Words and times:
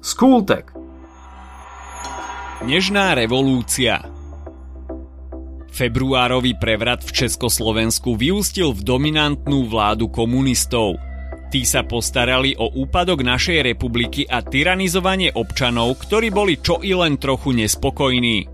Skultek. 0.00 0.72
Nežná 2.64 3.12
revolúcia 3.12 4.00
Februárový 5.76 6.56
prevrat 6.56 7.04
v 7.04 7.24
Československu 7.24 8.16
vyústil 8.16 8.72
v 8.72 8.80
dominantnú 8.80 9.68
vládu 9.68 10.08
komunistov. 10.08 10.96
Tí 11.52 11.68
sa 11.68 11.84
postarali 11.84 12.56
o 12.56 12.72
úpadok 12.80 13.20
našej 13.20 13.60
republiky 13.60 14.24
a 14.24 14.40
tyranizovanie 14.40 15.36
občanov, 15.36 16.00
ktorí 16.00 16.32
boli 16.32 16.56
čo 16.56 16.80
i 16.80 16.96
len 16.96 17.20
trochu 17.20 17.52
nespokojní. 17.52 18.48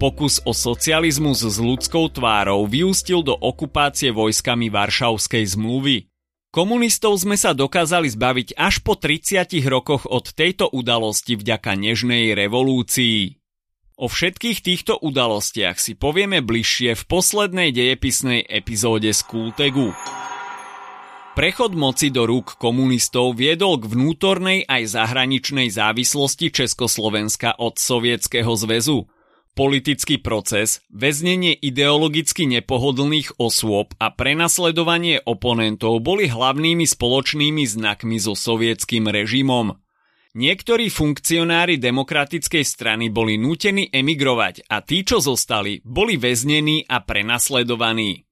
Pokus 0.00 0.40
o 0.48 0.56
socializmus 0.56 1.44
s 1.44 1.60
ľudskou 1.60 2.08
tvárou 2.16 2.64
vyústil 2.64 3.20
do 3.20 3.36
okupácie 3.36 4.08
vojskami 4.08 4.72
Varšavskej 4.72 5.52
zmluvy. 5.52 6.08
Komunistov 6.48 7.20
sme 7.20 7.36
sa 7.36 7.52
dokázali 7.52 8.08
zbaviť 8.08 8.56
až 8.56 8.80
po 8.80 8.96
30 8.96 9.52
rokoch 9.68 10.08
od 10.08 10.32
tejto 10.32 10.72
udalosti 10.72 11.36
vďaka 11.36 11.76
nežnej 11.76 12.32
revolúcii. 12.32 13.36
O 14.00 14.08
všetkých 14.08 14.64
týchto 14.64 14.96
udalostiach 14.96 15.76
si 15.76 15.92
povieme 15.92 16.40
bližšie 16.40 16.96
v 16.96 17.02
poslednej 17.04 17.68
dejepisnej 17.76 18.48
epizóde 18.48 19.12
z 19.12 19.20
Kultegu. 19.28 19.92
Prechod 21.36 21.76
moci 21.76 22.08
do 22.08 22.24
rúk 22.24 22.56
komunistov 22.56 23.36
viedol 23.36 23.76
k 23.76 23.92
vnútornej 23.92 24.64
aj 24.64 24.96
zahraničnej 24.96 25.68
závislosti 25.68 26.48
Československa 26.48 27.60
od 27.60 27.76
Sovietskeho 27.76 28.56
zväzu– 28.56 29.04
politický 29.58 30.22
proces, 30.22 30.86
väznenie 30.86 31.50
ideologicky 31.50 32.46
nepohodlných 32.46 33.42
osôb 33.42 33.90
a 33.98 34.14
prenasledovanie 34.14 35.18
oponentov 35.26 35.98
boli 35.98 36.30
hlavnými 36.30 36.86
spoločnými 36.86 37.66
znakmi 37.66 38.22
so 38.22 38.38
sovietským 38.38 39.10
režimom. 39.10 39.74
Niektorí 40.38 40.86
funkcionári 40.94 41.82
demokratickej 41.82 42.62
strany 42.62 43.10
boli 43.10 43.34
nútení 43.34 43.90
emigrovať 43.90 44.70
a 44.70 44.78
tí, 44.86 45.02
čo 45.02 45.18
zostali, 45.18 45.82
boli 45.82 46.14
väznení 46.14 46.86
a 46.86 47.02
prenasledovaní. 47.02 48.30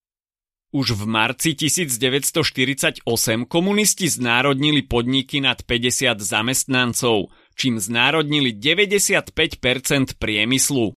Už 0.70 0.94
v 0.94 1.10
marci 1.10 1.58
1948 1.58 3.02
komunisti 3.50 4.06
znárodnili 4.06 4.86
podniky 4.86 5.42
nad 5.42 5.58
50 5.66 6.22
zamestnancov, 6.22 7.34
čím 7.58 7.82
znárodnili 7.82 8.54
95% 8.54 10.20
priemyslu. 10.20 10.94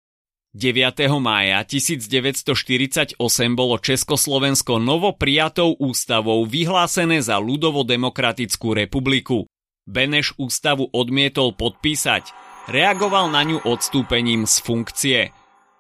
9. 0.57 1.13
mája 1.21 1.61
1948 1.61 3.21
bolo 3.53 3.77
Československo 3.77 4.81
novoprijatou 4.81 5.77
ústavou 5.77 6.49
vyhlásené 6.49 7.21
za 7.21 7.37
ľudovo-demokratickú 7.37 8.73
republiku. 8.73 9.45
Beneš 9.85 10.33
ústavu 10.41 10.89
odmietol 10.89 11.53
podpísať, 11.53 12.33
reagoval 12.65 13.29
na 13.29 13.45
ňu 13.45 13.61
odstúpením 13.61 14.49
z 14.49 14.57
funkcie. 14.65 15.21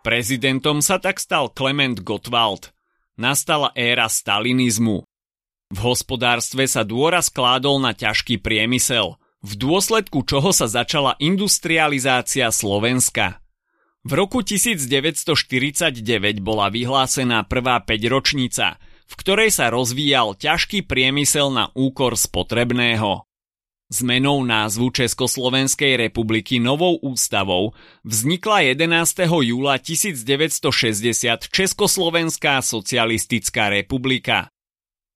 Prezidentom 0.04 0.84
sa 0.84 1.00
tak 1.00 1.16
stal 1.16 1.48
Klement 1.48 2.04
Gottwald. 2.04 2.68
Nastala 3.16 3.72
éra 3.72 4.04
stalinizmu. 4.04 5.00
V 5.72 5.78
hospodárstve 5.80 6.68
sa 6.68 6.84
dôraz 6.84 7.32
kládol 7.32 7.80
na 7.80 7.96
ťažký 7.96 8.36
priemysel, 8.44 9.16
v 9.40 9.52
dôsledku 9.56 10.28
čoho 10.28 10.52
sa 10.52 10.68
začala 10.68 11.16
industrializácia 11.16 12.52
Slovenska. 12.52 13.40
V 14.08 14.16
roku 14.16 14.40
1949 14.40 16.40
bola 16.40 16.72
vyhlásená 16.72 17.44
prvá 17.44 17.76
5-ročnica, 17.84 18.80
v 19.04 19.14
ktorej 19.20 19.52
sa 19.52 19.68
rozvíjal 19.68 20.32
ťažký 20.32 20.88
priemysel 20.88 21.52
na 21.52 21.68
úkor 21.76 22.16
spotrebného. 22.16 23.28
Zmenou 23.92 24.48
názvu 24.48 24.96
Československej 24.96 26.08
republiky 26.08 26.56
novou 26.56 26.96
ústavou 27.04 27.76
vznikla 28.00 28.80
11. 28.80 29.44
júla 29.44 29.76
1960 29.76 31.52
Československá 31.52 32.64
socialistická 32.64 33.68
republika. 33.68 34.48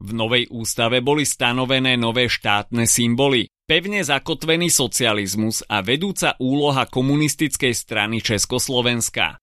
V 0.04 0.12
novej 0.12 0.52
ústave 0.52 1.00
boli 1.00 1.24
stanovené 1.24 1.96
nové 1.96 2.28
štátne 2.28 2.84
symboly, 2.84 3.48
pevne 3.72 4.04
zakotvený 4.04 4.68
socializmus 4.68 5.64
a 5.64 5.80
vedúca 5.80 6.36
úloha 6.36 6.84
komunistickej 6.84 7.72
strany 7.72 8.20
Československa. 8.20 9.40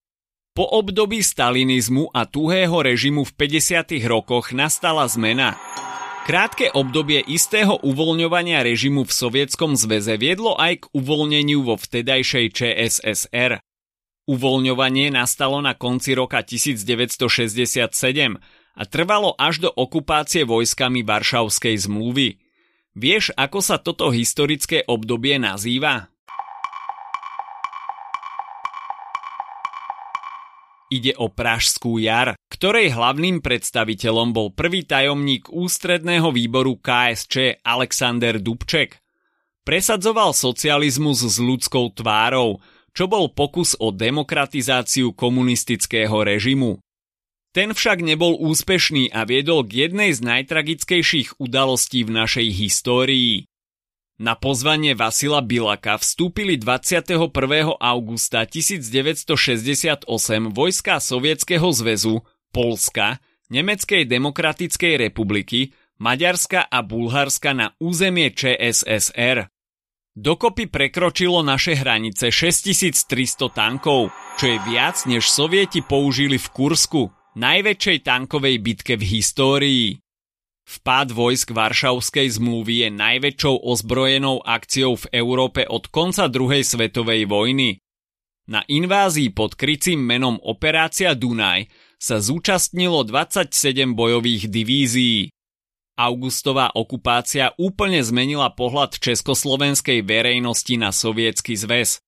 Po 0.53 0.69
období 0.69 1.25
stalinizmu 1.25 2.13
a 2.13 2.29
tuhého 2.29 2.78
režimu 2.85 3.25
v 3.25 3.34
50. 3.34 3.97
rokoch 4.06 4.53
nastala 4.53 5.09
zmena. 5.09 5.57
Krátke 6.29 6.69
obdobie 6.69 7.25
istého 7.25 7.81
uvoľňovania 7.81 8.62
režimu 8.62 9.01
v 9.01 9.09
Sovietskom 9.09 9.73
zväze 9.73 10.13
viedlo 10.22 10.53
aj 10.61 10.85
k 10.85 10.90
uvoľneniu 10.94 11.66
vo 11.66 11.73
vtedajšej 11.81 12.46
ČSSR. 12.53 13.57
Uvoľňovanie 14.29 15.09
nastalo 15.09 15.57
na 15.57 15.73
konci 15.73 16.13
roka 16.13 16.46
1967 16.46 17.17
a 18.78 18.84
trvalo 18.85 19.34
až 19.41 19.66
do 19.66 19.73
okupácie 19.73 20.46
vojskami 20.46 21.01
Varšavskej 21.01 21.81
zmluvy– 21.81 22.29
Vieš, 23.00 23.32
ako 23.40 23.64
sa 23.64 23.80
toto 23.80 24.12
historické 24.12 24.84
obdobie 24.84 25.40
nazýva? 25.40 26.12
Ide 30.92 31.16
o 31.16 31.32
Pražskú 31.32 31.96
jar, 32.04 32.36
ktorej 32.52 32.92
hlavným 32.92 33.40
predstaviteľom 33.40 34.36
bol 34.36 34.52
prvý 34.52 34.84
tajomník 34.84 35.48
ústredného 35.48 36.28
výboru 36.36 36.76
KSČ 36.76 37.64
Alexander 37.64 38.36
Dubček. 38.36 39.00
Presadzoval 39.64 40.36
socializmus 40.36 41.24
s 41.24 41.40
ľudskou 41.40 41.96
tvárou, 41.96 42.59
čo 42.92 43.08
bol 43.08 43.32
pokus 43.32 43.80
o 43.80 43.96
demokratizáciu 43.96 45.16
komunistického 45.16 46.20
režimu. 46.20 46.84
Ten 47.50 47.74
však 47.74 48.06
nebol 48.06 48.38
úspešný 48.38 49.10
a 49.10 49.26
viedol 49.26 49.66
k 49.66 49.90
jednej 49.90 50.14
z 50.14 50.22
najtragickejších 50.22 51.42
udalostí 51.42 52.06
v 52.06 52.14
našej 52.14 52.48
histórii. 52.54 53.50
Na 54.22 54.38
pozvanie 54.38 54.94
Vasila 54.94 55.42
Bilaka 55.42 55.98
vstúpili 55.98 56.62
21. 56.62 57.18
augusta 57.82 58.46
1968 58.46 60.06
vojska 60.54 61.02
Sovietskeho 61.02 61.70
zväzu, 61.74 62.22
Polska, 62.54 63.18
Nemeckej 63.50 64.06
demokratickej 64.06 65.09
republiky, 65.09 65.74
Maďarska 65.98 66.70
a 66.70 66.86
Bulharska 66.86 67.58
na 67.58 67.74
územie 67.82 68.30
ČSSR. 68.30 69.50
Dokopy 70.14 70.70
prekročilo 70.70 71.42
naše 71.42 71.74
hranice 71.74 72.30
6300 72.30 73.50
tankov, 73.50 74.14
čo 74.38 74.46
je 74.54 74.58
viac 74.70 75.02
než 75.09 75.26
Sovieti 75.26 75.82
použili 75.82 76.38
v 76.38 76.48
Kursku 76.54 77.09
najväčšej 77.38 77.97
tankovej 78.06 78.56
bitke 78.63 78.94
v 78.97 79.03
histórii. 79.06 79.85
Vpád 80.69 81.13
vojsk 81.17 81.50
Varšavskej 81.50 82.38
zmluvy 82.38 82.85
je 82.85 82.90
najväčšou 82.94 83.66
ozbrojenou 83.66 84.45
akciou 84.45 85.01
v 85.01 85.06
Európe 85.17 85.66
od 85.66 85.90
konca 85.90 86.29
druhej 86.29 86.62
svetovej 86.62 87.25
vojny. 87.25 87.81
Na 88.50 88.66
invázii 88.66 89.34
pod 89.34 89.53
krycím 89.53 90.01
menom 90.01 90.38
Operácia 90.41 91.13
Dunaj 91.13 91.69
sa 92.01 92.17
zúčastnilo 92.17 93.06
27 93.06 93.94
bojových 93.94 94.50
divízií. 94.50 95.29
Augustová 96.00 96.72
okupácia 96.73 97.51
úplne 97.59 98.00
zmenila 98.00 98.50
pohľad 98.56 98.97
československej 98.97 100.01
verejnosti 100.01 100.79
na 100.79 100.96
sovietsky 100.96 101.59
zväz. 101.59 102.00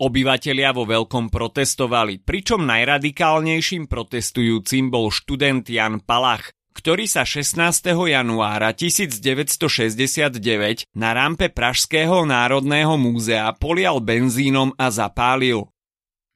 Obyvatelia 0.00 0.72
vo 0.72 0.88
veľkom 0.88 1.28
protestovali, 1.28 2.24
pričom 2.24 2.64
najradikálnejším 2.64 3.84
protestujúcim 3.84 4.88
bol 4.88 5.12
študent 5.12 5.68
Jan 5.68 6.00
Palach, 6.00 6.56
ktorý 6.72 7.04
sa 7.04 7.28
16. 7.28 7.92
januára 7.92 8.72
1969 8.72 10.88
na 10.96 11.12
rampe 11.12 11.52
Pražského 11.52 12.24
národného 12.24 12.96
múzea 12.96 13.52
polial 13.52 14.00
benzínom 14.00 14.72
a 14.80 14.88
zapálil. 14.88 15.68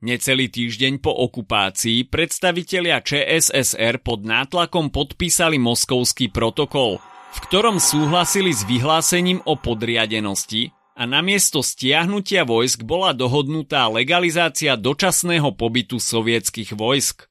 Necelý 0.05 0.53
týždeň 0.53 1.00
po 1.00 1.17
okupácii 1.17 2.12
predstavitelia 2.12 3.00
ČSSR 3.00 4.05
pod 4.05 4.29
nátlakom 4.29 4.93
podpísali 4.93 5.56
moskovský 5.56 6.29
protokol, 6.29 7.00
v 7.32 7.38
ktorom 7.49 7.81
súhlasili 7.81 8.53
s 8.53 8.69
vyhlásením 8.69 9.41
o 9.49 9.56
podriadenosti 9.56 10.75
a 10.96 11.04
namiesto 11.04 11.60
stiahnutia 11.60 12.48
vojsk 12.48 12.81
bola 12.81 13.12
dohodnutá 13.12 13.84
legalizácia 13.93 14.81
dočasného 14.81 15.52
pobytu 15.52 16.00
sovietských 16.00 16.72
vojsk. 16.72 17.28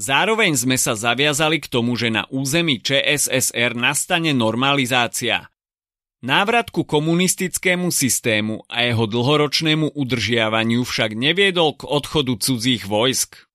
Zároveň 0.00 0.56
sme 0.56 0.80
sa 0.80 0.96
zaviazali 0.96 1.60
k 1.60 1.68
tomu, 1.68 2.00
že 2.00 2.08
na 2.08 2.24
území 2.32 2.80
ČSSR 2.80 3.76
nastane 3.76 4.32
normalizácia. 4.32 5.52
Návrat 6.24 6.72
ku 6.72 6.82
komunistickému 6.82 7.92
systému 7.92 8.64
a 8.66 8.88
jeho 8.88 9.04
dlhoročnému 9.06 9.94
udržiavaniu 9.94 10.82
však 10.82 11.14
neviedol 11.14 11.78
k 11.78 11.86
odchodu 11.86 12.40
cudzích 12.40 12.88
vojsk. 12.88 13.46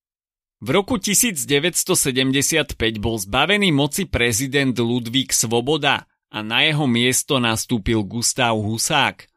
V 0.63 0.69
roku 0.71 0.95
1975 0.95 2.77
bol 3.03 3.19
zbavený 3.19 3.75
moci 3.75 4.07
prezident 4.07 4.77
Ludvík 4.77 5.33
Svoboda– 5.33 6.05
a 6.33 6.41
na 6.41 6.65
jeho 6.65 6.89
miesto 6.89 7.37
nastúpil 7.37 8.01
Gustav 8.01 8.57
Husák. 8.57 9.29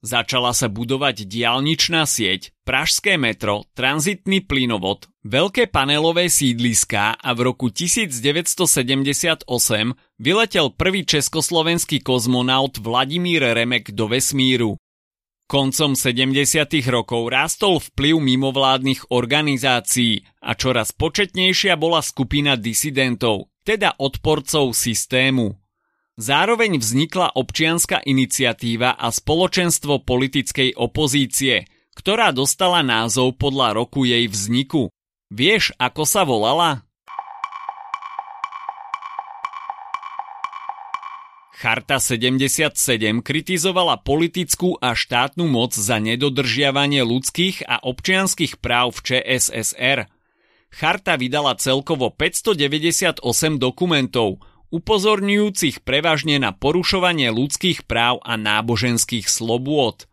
Začala 0.00 0.56
sa 0.56 0.66
budovať 0.72 1.28
diálničná 1.28 2.08
sieť, 2.08 2.56
pražské 2.64 3.20
metro, 3.20 3.68
tranzitný 3.76 4.40
plynovod, 4.48 5.12
veľké 5.28 5.68
panelové 5.68 6.32
sídliská 6.32 7.20
a 7.20 7.30
v 7.36 7.52
roku 7.52 7.68
1978 7.68 9.44
vyletel 10.16 10.66
prvý 10.72 11.04
československý 11.04 12.00
kozmonaut 12.00 12.80
Vladimír 12.80 13.44
Remek 13.44 13.92
do 13.92 14.08
vesmíru. 14.08 14.80
Koncom 15.44 15.92
70. 15.92 16.32
rokov 16.88 17.28
rástol 17.28 17.84
vplyv 17.84 18.24
mimovládnych 18.24 19.12
organizácií 19.12 20.24
a 20.40 20.56
čoraz 20.56 20.96
početnejšia 20.96 21.76
bola 21.76 22.00
skupina 22.00 22.56
disidentov, 22.56 23.52
teda 23.68 24.00
odporcov 24.00 24.72
systému. 24.72 25.59
Zároveň 26.18 26.80
vznikla 26.80 27.36
občianská 27.38 28.02
iniciatíva 28.02 28.98
a 28.98 29.12
spoločenstvo 29.12 30.02
politickej 30.02 30.74
opozície, 30.74 31.68
ktorá 31.94 32.32
dostala 32.34 32.80
názov 32.80 33.36
podľa 33.36 33.76
roku 33.76 34.08
jej 34.08 34.26
vzniku. 34.26 34.90
Vieš, 35.30 35.76
ako 35.78 36.02
sa 36.08 36.26
volala? 36.26 36.82
Charta 41.60 42.00
77 42.00 42.72
kritizovala 43.20 44.00
politickú 44.00 44.80
a 44.80 44.96
štátnu 44.96 45.44
moc 45.44 45.76
za 45.76 46.00
nedodržiavanie 46.00 47.04
ľudských 47.04 47.68
a 47.68 47.84
občianských 47.84 48.64
práv 48.64 48.96
v 48.96 49.00
ČSSR. 49.04 50.08
Charta 50.72 51.20
vydala 51.20 51.60
celkovo 51.60 52.08
598 52.08 53.20
dokumentov, 53.60 54.40
upozorňujúcich 54.70 55.82
prevažne 55.82 56.38
na 56.38 56.50
porušovanie 56.54 57.30
ľudských 57.30 57.86
práv 57.86 58.22
a 58.22 58.38
náboženských 58.38 59.26
slobôd. 59.26 60.10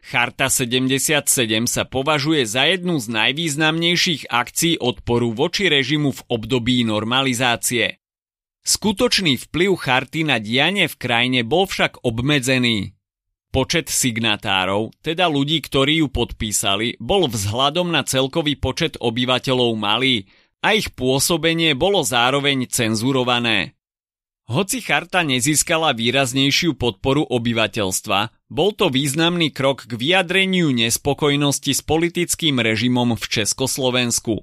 Charta 0.00 0.50
77 0.50 1.26
sa 1.70 1.82
považuje 1.86 2.42
za 2.48 2.66
jednu 2.66 2.98
z 2.98 3.06
najvýznamnejších 3.14 4.32
akcií 4.32 4.80
odporu 4.80 5.30
voči 5.30 5.70
režimu 5.70 6.10
v 6.10 6.20
období 6.26 6.82
normalizácie. 6.82 8.00
Skutočný 8.60 9.40
vplyv 9.48 9.72
charty 9.76 10.20
na 10.24 10.36
dianie 10.36 10.84
v 10.88 10.96
krajine 11.00 11.40
bol 11.44 11.64
však 11.64 12.04
obmedzený. 12.04 12.92
Počet 13.50 13.90
signatárov, 13.90 14.94
teda 15.02 15.26
ľudí, 15.26 15.58
ktorí 15.58 16.06
ju 16.06 16.08
podpísali, 16.12 16.94
bol 17.02 17.26
vzhľadom 17.26 17.90
na 17.90 18.06
celkový 18.06 18.54
počet 18.54 18.94
obyvateľov 19.02 19.74
malý 19.74 20.30
a 20.62 20.78
ich 20.78 20.92
pôsobenie 20.94 21.74
bolo 21.74 22.06
zároveň 22.06 22.70
cenzurované. 22.70 23.79
Hoci 24.50 24.82
charta 24.82 25.22
nezískala 25.22 25.94
výraznejšiu 25.94 26.74
podporu 26.74 27.22
obyvateľstva, 27.22 28.50
bol 28.50 28.74
to 28.74 28.90
významný 28.90 29.54
krok 29.54 29.86
k 29.86 29.94
vyjadreniu 29.94 30.74
nespokojnosti 30.74 31.70
s 31.70 31.86
politickým 31.86 32.58
režimom 32.58 33.14
v 33.14 33.24
Československu. 33.30 34.42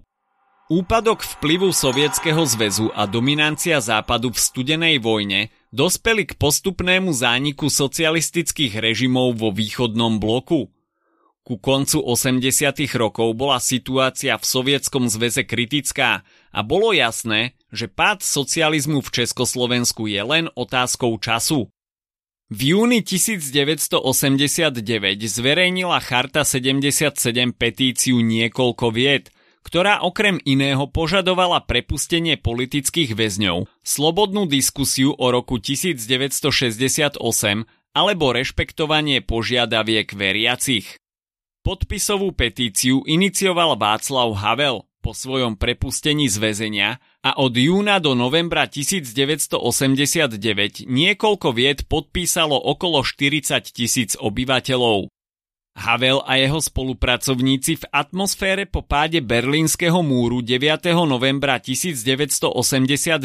Úpadok 0.72 1.28
vplyvu 1.28 1.76
Sovietskeho 1.76 2.40
zväzu 2.48 2.88
a 2.96 3.04
dominancia 3.04 3.84
Západu 3.84 4.32
v 4.32 4.40
studenej 4.40 5.04
vojne 5.04 5.52
dospeli 5.76 6.24
k 6.24 6.40
postupnému 6.40 7.12
zániku 7.12 7.68
socialistických 7.68 8.80
režimov 8.80 9.36
vo 9.36 9.52
východnom 9.52 10.24
bloku. 10.24 10.72
Ku 11.44 11.60
koncu 11.60 12.00
80. 12.00 12.48
rokov 12.96 13.36
bola 13.36 13.60
situácia 13.60 14.40
v 14.40 14.44
Sovietskom 14.48 15.12
zväze 15.12 15.44
kritická 15.44 16.24
a 16.56 16.60
bolo 16.64 16.96
jasné, 16.96 17.57
že 17.72 17.92
pád 17.92 18.24
socializmu 18.24 19.04
v 19.04 19.10
Československu 19.24 20.08
je 20.08 20.22
len 20.24 20.46
otázkou 20.56 21.20
času. 21.20 21.68
V 22.48 22.60
júni 22.72 23.04
1989 23.04 24.80
zverejnila 25.28 26.00
Charta 26.00 26.48
77 26.48 27.12
petíciu 27.52 28.24
niekoľko 28.24 28.88
vied, 28.96 29.28
ktorá 29.68 30.00
okrem 30.00 30.40
iného 30.48 30.88
požadovala 30.88 31.60
prepustenie 31.68 32.40
politických 32.40 33.20
väzňov, 33.20 33.68
slobodnú 33.84 34.48
diskusiu 34.48 35.12
o 35.12 35.28
roku 35.28 35.60
1968 35.60 37.20
alebo 37.92 38.26
rešpektovanie 38.32 39.20
požiadaviek 39.28 40.08
veriacich. 40.16 40.96
Podpisovú 41.68 42.32
petíciu 42.32 43.04
inicioval 43.04 43.76
Václav 43.76 44.40
Havel 44.40 44.87
po 45.08 45.16
svojom 45.16 45.56
prepustení 45.56 46.28
z 46.28 46.36
väzenia 46.36 47.00
a 47.24 47.40
od 47.40 47.56
júna 47.56 48.04
do 48.04 48.12
novembra 48.12 48.68
1989 48.68 50.36
niekoľko 50.84 51.48
vied 51.56 51.88
podpísalo 51.88 52.60
okolo 52.60 53.08
40 53.08 53.72
tisíc 53.72 54.20
obyvateľov. 54.20 55.08
Havel 55.80 56.20
a 56.28 56.36
jeho 56.36 56.60
spolupracovníci 56.60 57.80
v 57.80 57.88
atmosfére 57.88 58.68
po 58.68 58.84
páde 58.84 59.24
Berlínskeho 59.24 60.04
múru 60.04 60.44
9. 60.44 60.92
novembra 61.08 61.64
1989 61.64 63.24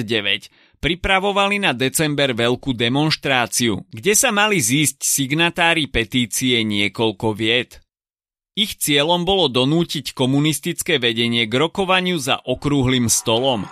pripravovali 0.79 1.67
na 1.67 1.75
december 1.75 2.31
veľkú 2.31 2.79
demonštráciu, 2.79 3.91
kde 3.91 4.15
sa 4.15 4.31
mali 4.31 4.63
zísť 4.63 5.03
signatári 5.03 5.91
petície 5.91 6.63
niekoľko 6.63 7.35
vied. 7.35 7.82
Ich 8.53 8.77
cieľom 8.77 9.25
bolo 9.25 9.49
donútiť 9.49 10.13
komunistické 10.13 11.01
vedenie 11.01 11.49
k 11.49 11.55
rokovaniu 11.57 12.21
za 12.21 12.37
okrúhlym 12.37 13.09
stolom. 13.09 13.65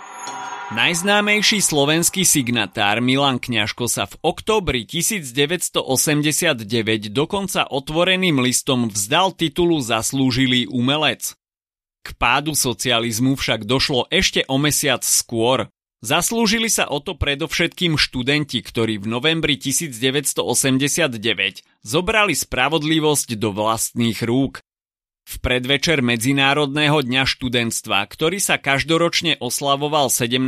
Najznámejší 0.73 1.61
slovenský 1.61 2.25
signatár 2.25 2.97
Milan 2.97 3.37
Kňažko 3.37 3.85
sa 3.85 4.09
v 4.09 4.17
októbri 4.25 4.89
1989 4.89 6.65
dokonca 7.13 7.69
otvoreným 7.69 8.41
listom 8.41 8.89
vzdal 8.89 9.37
titulu 9.37 9.77
zaslúžilý 9.85 10.65
umelec. 10.73 11.37
K 12.01 12.17
pádu 12.17 12.57
socializmu 12.57 13.37
však 13.37 13.69
došlo 13.69 14.09
ešte 14.09 14.49
o 14.49 14.57
mesiac 14.57 15.05
skôr. 15.05 15.69
Zaslúžili 16.01 16.73
sa 16.73 16.89
o 16.89 16.97
to 16.97 17.13
predovšetkým 17.13 18.01
študenti, 18.01 18.65
ktorí 18.65 18.97
v 18.97 19.05
novembri 19.05 19.61
1989 19.61 20.41
zobrali 21.85 22.33
spravodlivosť 22.33 23.37
do 23.37 23.53
vlastných 23.53 24.25
rúk. 24.25 24.65
V 25.21 25.37
predvečer 25.37 26.01
Medzinárodného 26.01 27.05
dňa 27.05 27.29
študentstva, 27.29 28.09
ktorý 28.09 28.41
sa 28.41 28.57
každoročne 28.57 29.37
oslavoval 29.37 30.09
17. 30.09 30.41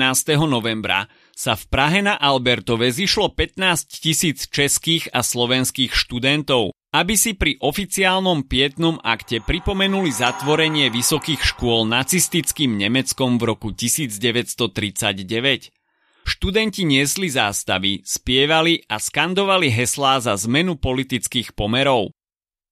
novembra, 0.49 1.05
sa 1.33 1.53
v 1.53 1.63
Prahe 1.69 2.01
na 2.01 2.17
Albertove 2.17 2.89
zišlo 2.89 3.33
15 3.33 4.01
tisíc 4.01 4.49
českých 4.49 5.13
a 5.13 5.21
slovenských 5.21 5.93
študentov, 5.93 6.73
aby 6.93 7.17
si 7.17 7.33
pri 7.33 7.57
oficiálnom 7.57 8.45
pietnom 8.45 9.01
akte 9.01 9.41
pripomenuli 9.41 10.13
zatvorenie 10.13 10.93
vysokých 10.93 11.41
škôl 11.41 11.89
nacistickým 11.89 12.77
Nemeckom 12.77 13.41
v 13.41 13.43
roku 13.49 13.73
1939. 13.73 15.73
Študenti 16.23 16.87
niesli 16.87 17.27
zástavy, 17.27 17.99
spievali 18.07 18.87
a 18.87 18.95
skandovali 18.95 19.67
heslá 19.67 20.23
za 20.23 20.39
zmenu 20.47 20.79
politických 20.79 21.51
pomerov. 21.51 22.15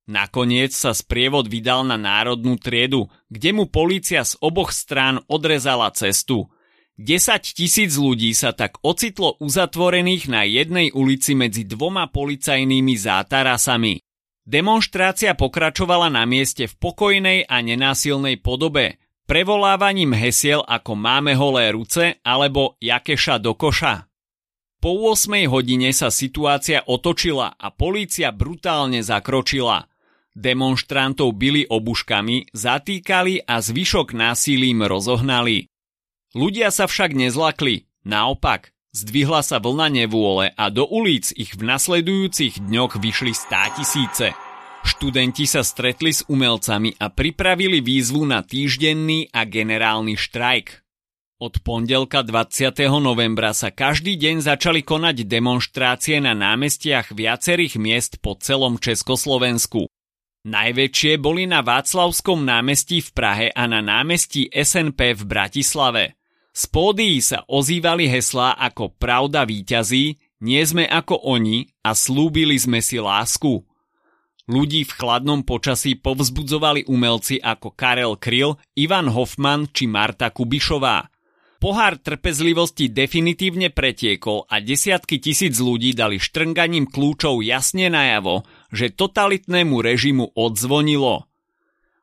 Nakoniec 0.10 0.74
sa 0.74 0.98
sprievod 0.98 1.46
vydal 1.46 1.86
na 1.86 1.94
národnú 1.94 2.58
triedu, 2.58 3.06
kde 3.30 3.54
mu 3.54 3.70
polícia 3.70 4.26
z 4.26 4.34
oboch 4.42 4.74
strán 4.74 5.22
odrezala 5.30 5.94
cestu. 5.94 6.50
10 6.98 7.58
tisíc 7.58 7.98
ľudí 7.98 8.34
sa 8.34 8.54
tak 8.54 8.82
ocitlo 8.82 9.38
uzatvorených 9.38 10.26
na 10.30 10.42
jednej 10.46 10.90
ulici 10.94 11.38
medzi 11.38 11.66
dvoma 11.66 12.10
policajnými 12.10 12.94
zátarasami. 12.98 14.02
Demonštrácia 14.42 15.38
pokračovala 15.38 16.10
na 16.10 16.26
mieste 16.26 16.66
v 16.66 16.74
pokojnej 16.82 17.46
a 17.46 17.62
nenásilnej 17.62 18.42
podobe, 18.42 18.98
prevolávaním 19.30 20.18
hesiel 20.18 20.66
ako 20.66 20.98
máme 20.98 21.38
holé 21.38 21.70
ruce 21.72 22.18
alebo 22.26 22.74
jakeša 22.82 23.38
do 23.38 23.54
koša. 23.54 24.10
Po 24.82 24.98
8 25.14 25.46
hodine 25.46 25.94
sa 25.94 26.10
situácia 26.10 26.82
otočila 26.90 27.54
a 27.54 27.70
polícia 27.70 28.34
brutálne 28.34 29.06
zakročila– 29.06 29.86
Demonštrantov 30.32 31.36
byli 31.36 31.68
obuškami, 31.68 32.56
zatýkali 32.56 33.44
a 33.44 33.60
zvyšok 33.60 34.16
násilím 34.16 34.88
rozohnali. 34.88 35.68
Ľudia 36.32 36.72
sa 36.72 36.88
však 36.88 37.12
nezlakli, 37.12 37.84
naopak, 38.08 38.72
zdvihla 38.96 39.44
sa 39.44 39.60
vlna 39.60 39.92
nevôle 39.92 40.56
a 40.56 40.72
do 40.72 40.88
ulic 40.88 41.36
ich 41.36 41.60
v 41.60 41.68
nasledujúcich 41.68 42.64
dňoch 42.64 42.96
vyšli 43.04 43.36
tisíce. 43.76 44.32
Študenti 44.88 45.44
sa 45.44 45.68
stretli 45.68 46.16
s 46.16 46.24
umelcami 46.26 46.96
a 46.96 47.12
pripravili 47.12 47.84
výzvu 47.84 48.24
na 48.24 48.40
týždenný 48.40 49.28
a 49.36 49.44
generálny 49.44 50.16
štrajk. 50.16 50.80
Od 51.42 51.60
pondelka 51.60 52.24
20. 52.24 52.72
novembra 53.04 53.52
sa 53.52 53.74
každý 53.74 54.16
deň 54.16 54.48
začali 54.48 54.80
konať 54.86 55.26
demonštrácie 55.28 56.24
na 56.24 56.32
námestiach 56.32 57.12
viacerých 57.12 57.76
miest 57.82 58.24
po 58.24 58.40
celom 58.40 58.80
Československu. 58.80 59.92
Najväčšie 60.42 61.22
boli 61.22 61.46
na 61.46 61.62
Václavskom 61.62 62.42
námestí 62.42 62.98
v 63.06 63.10
Prahe 63.14 63.48
a 63.54 63.70
na 63.70 63.78
námestí 63.78 64.50
SNP 64.50 65.14
v 65.14 65.24
Bratislave. 65.30 66.18
Z 66.50 66.66
pódií 66.74 67.22
sa 67.22 67.46
ozývali 67.46 68.10
heslá 68.10 68.58
ako 68.58 68.90
Pravda 68.98 69.46
víťazí, 69.46 70.18
nie 70.42 70.62
sme 70.66 70.90
ako 70.90 71.30
oni 71.30 71.70
a 71.86 71.94
slúbili 71.94 72.58
sme 72.58 72.82
si 72.82 72.98
lásku. 72.98 73.62
Ľudí 74.50 74.82
v 74.90 74.92
chladnom 74.98 75.46
počasí 75.46 76.02
povzbudzovali 76.02 76.90
umelci 76.90 77.38
ako 77.38 77.78
Karel 77.78 78.18
Kryl, 78.18 78.58
Ivan 78.74 79.14
Hoffman 79.14 79.70
či 79.70 79.86
Marta 79.86 80.34
Kubišová. 80.34 81.06
Pohár 81.62 82.02
trpezlivosti 82.02 82.90
definitívne 82.90 83.70
pretiekol 83.70 84.50
a 84.50 84.58
desiatky 84.58 85.22
tisíc 85.22 85.62
ľudí 85.62 85.94
dali 85.94 86.18
štrnganím 86.18 86.90
kľúčov 86.90 87.46
jasne 87.46 87.94
najavo, 87.94 88.42
že 88.72 88.96
totalitnému 88.96 89.84
režimu 89.84 90.32
odzvonilo. 90.34 91.28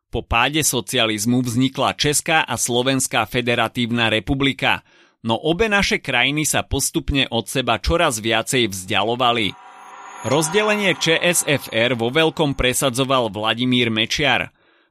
Po 0.08 0.24
páde 0.24 0.64
socializmu 0.64 1.44
vznikla 1.44 1.92
Česká 1.92 2.40
a 2.40 2.56
Slovenská 2.56 3.28
federatívna 3.28 4.08
republika, 4.08 4.80
no 5.20 5.36
obe 5.36 5.68
naše 5.68 6.00
krajiny 6.00 6.48
sa 6.48 6.64
postupne 6.64 7.28
od 7.28 7.44
seba 7.44 7.76
čoraz 7.76 8.16
viacej 8.20 8.72
vzdialovali. 8.72 9.52
Rozdelenie 10.24 10.96
ČSFR 10.96 11.92
vo 11.92 12.08
veľkom 12.08 12.56
presadzoval 12.56 13.28
Vladimír 13.28 13.92
Mečiar. 13.92 14.48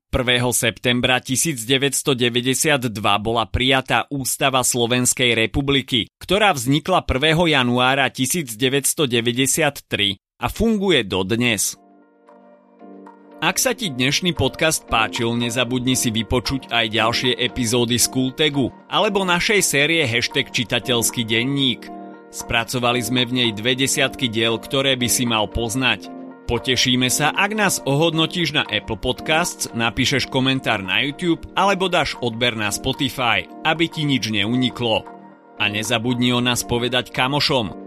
1. 0.07 0.39
septembra 0.55 1.19
1992 1.19 2.87
bola 3.19 3.43
prijatá 3.43 4.07
Ústava 4.07 4.63
Slovenskej 4.63 5.35
republiky, 5.35 6.07
ktorá 6.15 6.55
vznikla 6.55 7.03
1. 7.03 7.57
januára 7.57 8.07
1993 8.07 10.26
a 10.37 10.47
funguje 10.49 11.01
dodnes. 11.03 11.75
Ak 13.37 13.61
sa 13.61 13.77
ti 13.77 13.93
dnešný 13.93 14.33
podcast 14.33 14.89
páčil, 14.89 15.37
nezabudni 15.37 15.93
si 15.93 16.09
vypočuť 16.09 16.73
aj 16.73 16.85
ďalšie 16.89 17.31
epizódy 17.37 18.01
z 18.01 18.09
Kultegu 18.09 18.73
alebo 18.89 19.21
našej 19.21 19.61
série 19.61 20.01
hashtag 20.05 20.49
čitateľský 20.49 21.21
denník– 21.21 21.85
Spracovali 22.27 22.99
sme 22.99 23.23
v 23.23 23.31
nej 23.31 23.49
dve 23.55 23.73
desiatky 23.73 24.27
diel, 24.27 24.59
ktoré 24.59 24.99
by 24.99 25.07
si 25.07 25.23
mal 25.23 25.47
poznať. 25.47 26.11
Potešíme 26.47 27.11
sa, 27.11 27.31
ak 27.35 27.51
nás 27.55 27.83
ohodnotíš 27.83 28.55
na 28.55 28.63
Apple 28.67 28.99
Podcasts, 28.99 29.67
napíšeš 29.75 30.31
komentár 30.31 30.79
na 30.79 31.03
YouTube 31.03 31.43
alebo 31.59 31.91
dáš 31.91 32.15
odber 32.23 32.55
na 32.55 32.71
Spotify, 32.71 33.47
aby 33.67 33.91
ti 33.91 34.07
nič 34.07 34.31
neuniklo. 34.31 35.03
A 35.59 35.67
nezabudni 35.67 36.31
o 36.31 36.39
nás 36.39 36.63
povedať 36.63 37.11
kamošom. 37.11 37.86